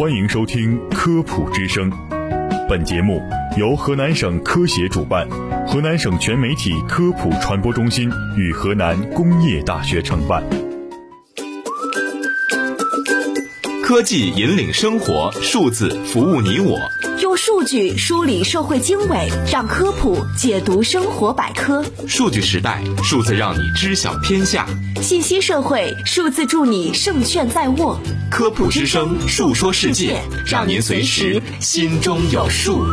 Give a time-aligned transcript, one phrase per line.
[0.00, 1.90] 欢迎收听《科普之声》，
[2.66, 3.20] 本节目
[3.58, 5.28] 由河南省科协主办，
[5.66, 10.42] 河南省全媒体科普传播中心与河南工业大学承办。
[13.84, 16.78] 科技引领生活，数字服务你我。
[17.30, 21.84] 用数据梳理社会经纬，让科普解读生活百科。
[22.08, 24.66] 数据时代，数字让你知晓天下。
[25.00, 28.00] 信息社会，数字助你胜券在握。
[28.32, 32.84] 科普之声，述说世界，让您随时心中有数。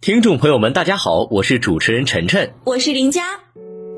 [0.00, 3.22] 听众朋友们，大家好，我是主持人晨晨，我是林佳。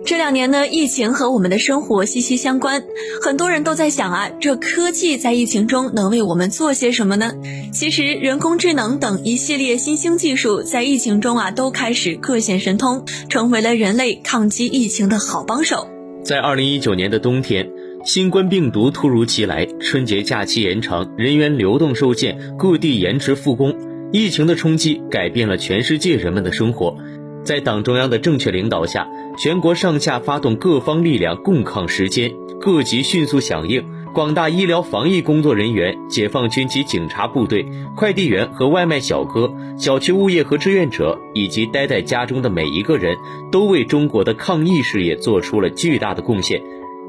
[0.04, 2.82] 这两年呢，疫情和我们的生活息息相关，
[3.22, 7.32] 很多人都在想啊，这科技在疫情中能为我们做些什么呢？
[7.72, 15.88] 其实，人工智能等一系列新兴技术在疫情中啊，都开始各显神通，成为了人类抗击疫情的好帮手。
[16.24, 17.68] 在二零一九年的冬天，
[18.04, 23.74] 新冠病毒突如其来，春节假期延长，人员流动受限，各地延迟复工，
[24.12, 26.96] 疫情的冲击改变了全世界人们的生活。
[27.44, 33.84] 在党中央的正确领导下，全国上下发动各方力量共抗时间，各级迅速响应。
[34.14, 43.16] 广大医疗防疫工作人员、解放军及警察部队、快递员和外卖小哥、小区物业和志愿者，以及待在家中的每一个人，
[43.50, 46.62] 都为中国的抗疫事业做出了巨大的贡献。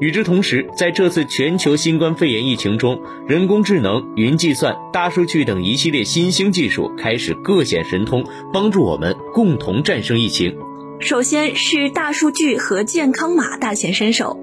[0.04, 10.54] 与之同时，在这次全球新冠肺炎疫情中，人工智能、云计算、大数据等一系列新兴技术开始各显神通，帮助我们共同战胜疫情。
[11.00, 14.38] 首先是大数据和健康码大显身手。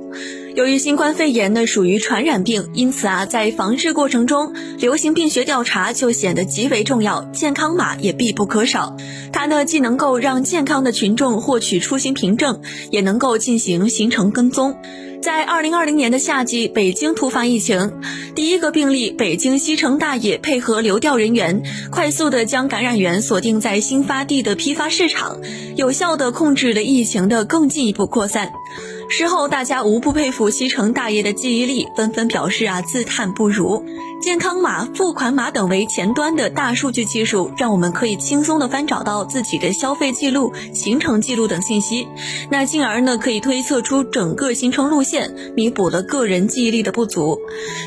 [0.54, 8.98] 由于新冠肺炎呢属于传染病，因此啊，在防治过程中，流行病学调查就显得极为重要，健康码也必不可少。
[9.32, 14.76] 它呢既能够让健康的群众获取出行凭证，也能够进行行程跟踪。
[15.22, 17.94] 在二零二零年的夏季，北京突发疫情，
[18.36, 25.40] 第一个病例，北京西城大爷配合流调人员，快速的将感染源锁定在新发地的批发市场，
[25.78, 28.52] 有效的控制了疫情的更进一步扩散。
[29.12, 33.84] 事后，大家无不佩服西城大爷的记忆力，纷纷表示啊自叹不如。
[34.22, 42.08] 健康码、付款码等为前端的大数据技术，让我们可以轻松的翻找到自己的消费记录、行程记录等信息，
[42.52, 47.40] 那进而呢可以推测出整个行程路线，弥补了个人记忆力的不足。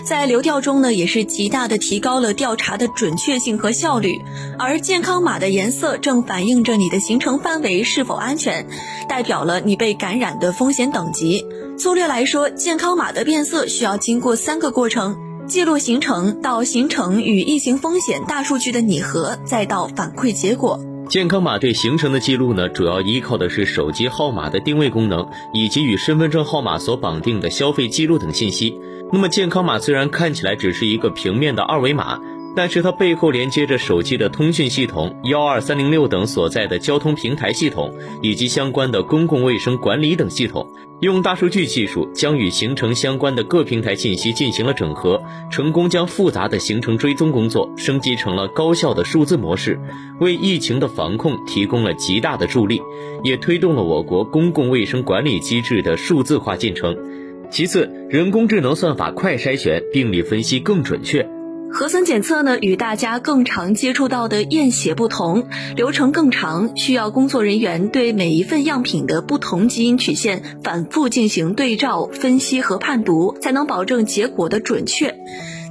[0.05, 4.19] 在流调中呢，也是极大的提高了调查的准确性和效率。
[4.59, 8.67] 而健康码的颜色正反映着你的行程范围是否安全，
[9.09, 11.47] 代表了你被感染的风险等级。
[11.79, 15.17] 粗略来说，健康码的变色需要经过三个过程：
[15.47, 20.81] 记录行程，到行程与疫情风险大数据的拟合，再到反馈结果。
[21.11, 28.75] 健康码对行程的记录呢，主要依靠的是手机号码的定位功能，以及与身份证号码所绑定的消费记录等信息。
[29.13, 32.19] 那么，健康码虽然看起来只是一个平面的二维码。
[32.57, 37.93] 但是它背后连接着手机的通讯系统、幺二三零六等所在的交通平台系统，
[38.23, 40.69] 以及相关的公共卫生管理等系统。
[41.01, 49.79] 用大数据技术将与行程相关的各平台信息进行了整合，成功将复杂的行程追踪工作升级成了高效的数字模式，
[50.21, 52.81] 为疫情的防控提供了极大的助力，
[53.25, 56.97] 也推动了我国公共卫生管理机制的数字化进程。
[57.51, 61.29] 其次，人工智能算法快筛选、病例分析更准确。
[61.77, 75.17] 核酸检测呢，与大家更常接触到的验血不同，流程更长，需要工作人员对每一份样品的不同基因曲线反复进行对照、分析和判读，才能保证结果的准确。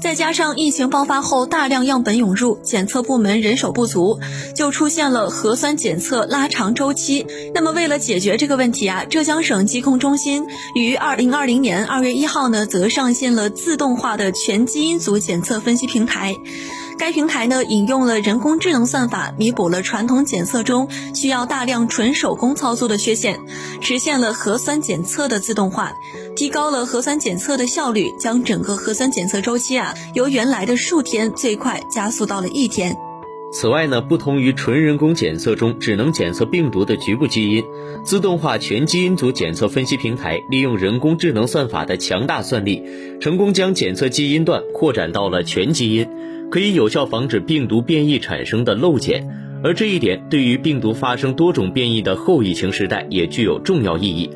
[0.03, 4.19] 再加上疫情爆发后大量样本涌入，检测部门人手不足，
[4.53, 7.25] 就出现了核酸检测拉长周期。
[7.53, 16.35] 那么为了解决这个问题啊，浙江省疾控中心于二零二零年二月一号呢，则上线了自动化的全基因组检测分析平台。
[16.97, 23.39] 该平台呢，引用了人工智能算法，弥补了传统检测中需要大量纯手工操作的缺陷，
[23.81, 25.93] 实现了核酸检测的自动化，
[26.35, 32.95] 提高了核酸检测的效率，将整个核酸检测周期啊，由原来的数天最快加速到了一天。
[33.51, 37.63] 此外呢，不同于纯人工检测中只能检测病毒的局部基因，
[38.03, 42.81] 自动化全基因组检测分析平台利用人工智能算法的强大算力，
[43.21, 46.07] 成功将检测基因段扩展到了全基因。
[46.53, 49.27] 可以有效防止病毒变异产生的漏检，
[49.63, 54.29] 而这一点对于病毒发生多种变异的后疫情时代也具有重要意义。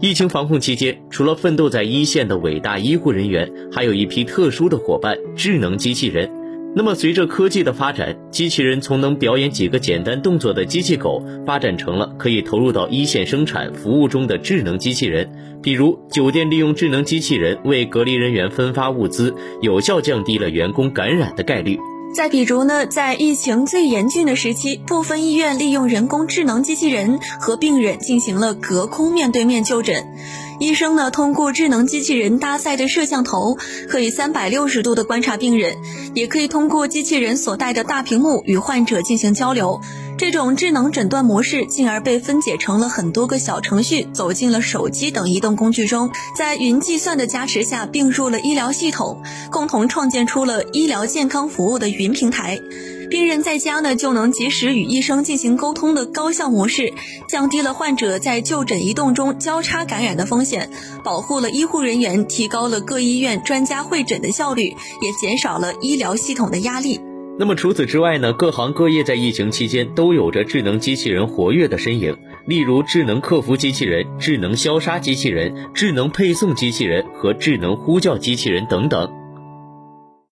[0.00, 6.28] 疫情防控期间，除了奋斗在一线的伟大医护人员，还有一批特殊的伙伴——智能机器人。
[6.74, 15.30] 那么，随着科技的发展，机器人从能表演几个简单动作的机器狗，发展成了可以投入到一线生产服务中的智能机器人。
[15.62, 21.78] 比如，酒店利用智能机器人为隔离人员分发物资，有效降低了员工感染的概率。
[22.14, 30.06] 再比如呢，在疫情最严峻的时期，部分医院利用人工智能机器人和病人进行了隔空面对面就诊。
[30.60, 33.56] 医生呢，通过智能机器人搭载的摄像头，
[33.88, 35.78] 可以三百六十度的观察病人，
[36.14, 39.80] 也可以通过机器人所带的大屏幕与患者进行交流。
[40.22, 49.20] 这种智能诊断模式进而被分解成了很多个小程序，走进了手机等移动工具中，在云计算的加持下并入了医疗系统，
[49.50, 52.60] 共同创建出了医疗健康服务的云平台。
[53.10, 56.94] 病人在家呢就能及时与医生进行沟通的高效模式，
[57.26, 60.70] 降低了患者在就诊移动中交叉感染的风险，
[61.02, 67.00] 保护了医护人员，提高了各医院专家会诊的效率，也减少了医疗系统的压力。
[67.38, 68.32] 那么除此之外呢？
[68.32, 79.21] 各行各业在疫情期间都有着智能机器人活跃的身影，例如智能客服机器人、智能消杀机器人、智能配送机器人和智能呼叫机器人等等。